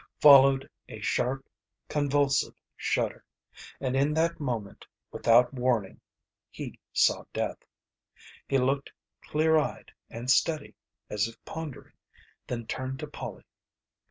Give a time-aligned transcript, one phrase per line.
[0.19, 1.47] Followed a sharp,
[1.87, 3.23] convulsive shudder.
[3.79, 6.01] And in that moment, without warning,
[6.49, 7.59] he saw Death.
[8.47, 8.91] He looked
[9.23, 10.73] clear eyed and steady,
[11.11, 11.93] as if pondering,
[12.47, 13.43] then turned to Polly.